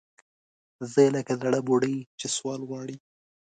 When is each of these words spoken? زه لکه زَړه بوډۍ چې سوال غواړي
زه 0.91 1.01
لکه 1.15 1.33
زَړه 1.41 1.59
بوډۍ 1.67 1.95
چې 2.19 2.27
سوال 2.35 2.61
غواړي 2.69 2.95